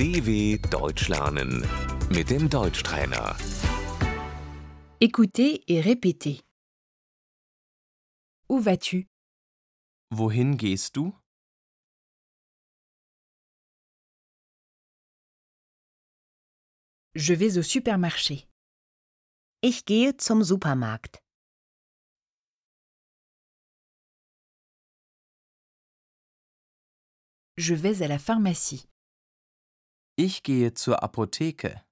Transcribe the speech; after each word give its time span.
DW 0.00 0.56
Deutsch 0.70 1.08
lernen 1.08 1.62
mit 2.08 2.30
dem 2.30 2.48
Deutschtrainer. 2.48 3.36
Écoutez 4.98 5.62
et 5.68 5.82
répétez. 5.82 6.40
Où 8.48 8.58
vas-tu 8.58 9.10
Wohin 10.10 10.56
gehst 10.56 10.96
du? 10.96 11.12
Je 17.14 17.34
vais 17.34 17.58
au 17.58 17.62
supermarché. 17.62 18.48
Ich 19.60 19.84
gehe 19.84 20.16
zum 20.16 20.42
Supermarkt. 20.42 21.18
Je 27.58 27.74
vais 27.74 28.00
à 28.02 28.08
la 28.08 28.18
pharmacie. 28.18 28.89
Ich 30.22 30.42
gehe 30.42 30.74
zur 30.74 31.02
Apotheke. 31.02 31.82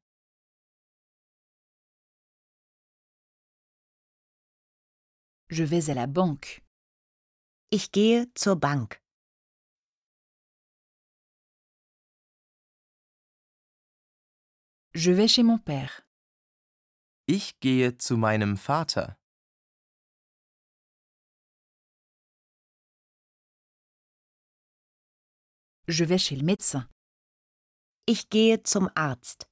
Je 5.49 5.65
vais 5.65 5.89
à 5.89 5.95
la 5.95 6.07
banque. 6.07 6.61
Ich 7.71 7.91
gehe 7.91 8.27
zur 8.35 8.57
Bank. 8.57 9.01
Je 14.93 15.11
vais 15.13 15.29
chez 15.29 15.43
mon 15.43 15.57
père. 15.57 16.03
Ich 17.27 17.59
gehe 17.61 17.97
zu 17.97 18.19
meinem 18.19 18.59
Vater. 18.59 19.17
Je 25.87 26.05
vais 26.05 26.19
chez 26.19 26.37
le 26.37 26.45
médecin. 26.45 26.87
Ich 28.11 28.31
gehe 28.31 28.63
zum 28.63 28.89
Arzt. 28.95 29.51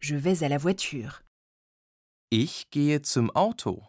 Je 0.00 0.16
vais 0.16 0.42
à 0.42 0.48
la 0.48 0.56
voiture. 0.56 1.22
Ich 2.30 2.70
gehe 2.70 3.02
zum 3.02 3.28
Auto. 3.34 3.86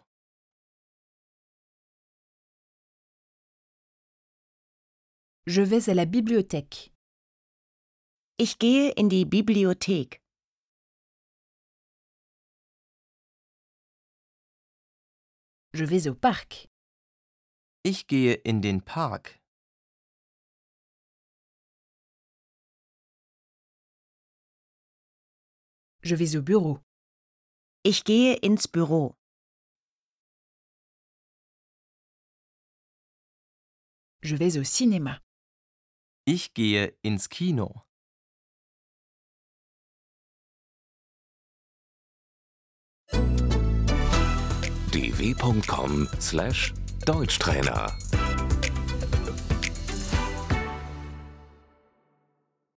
Je 5.46 5.62
vais 5.62 5.88
à 5.88 5.94
la 5.94 6.04
bibliothèque. 6.04 6.92
Ich 8.36 8.58
gehe 8.58 8.92
in 8.98 9.08
die 9.08 9.24
Bibliothek. 9.24 10.20
Je 15.72 15.86
vais 15.86 16.06
au 16.06 16.14
parc. 16.14 16.69
Ich 17.82 18.06
gehe 18.06 18.34
in 18.34 18.60
den 18.60 18.82
Park. 18.82 19.40
Je 26.02 26.14
vais 26.14 26.36
au 26.36 26.42
bureau. 26.42 26.78
Ich 27.82 28.04
gehe 28.04 28.38
ins 28.42 28.68
Büro. 28.68 29.16
Je 34.22 34.36
vais 34.36 34.58
au 34.58 34.64
cinéma. 34.64 35.22
Ich 36.26 36.52
gehe 36.52 36.94
ins 37.02 37.30
Kino. 37.30 37.82
dw.com/deutschtrainer 47.04 47.96